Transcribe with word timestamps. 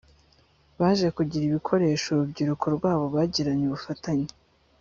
baje 0.79 1.07
kugira 1.17 1.43
ibikoresho 1.45 2.05
urubyiruko 2.11 2.65
rwabo 2.77 3.05
Bagiranye 3.15 3.63
ubufatanye 3.67 4.27